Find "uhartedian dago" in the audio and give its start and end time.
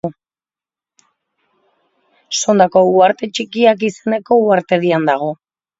4.49-5.35